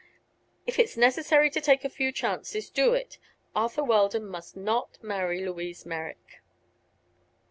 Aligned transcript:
"If 0.65 0.79
it 0.79 0.85
is 0.85 0.97
necessary 0.97 1.51
to 1.51 1.61
take 1.61 1.85
a 1.85 1.87
few 1.89 2.11
chances, 2.11 2.71
do 2.71 2.95
it. 2.95 3.19
Arthur 3.55 3.83
Weldon 3.83 4.25
must 4.25 4.55
not 4.57 4.97
marry 5.03 5.45
Louise 5.45 5.85
Merrick!" 5.85 6.41